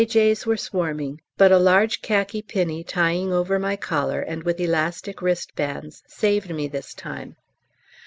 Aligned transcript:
J.'s 0.03 0.47
were 0.47 0.57
swarming, 0.57 1.21
but 1.37 1.51
a 1.51 1.59
large 1.59 2.01
khaki 2.01 2.41
pinny 2.41 2.83
tying 2.83 3.31
over 3.31 3.59
my 3.59 3.75
collar, 3.75 4.19
and 4.21 4.41
with 4.41 4.59
elastic 4.59 5.21
wristbands, 5.21 6.01
saved 6.07 6.49
me 6.49 6.67
this 6.67 6.95
time. 6.95 7.35